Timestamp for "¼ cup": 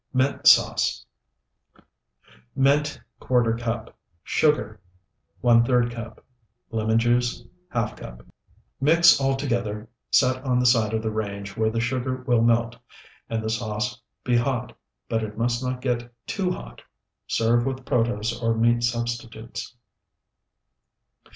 3.21-3.95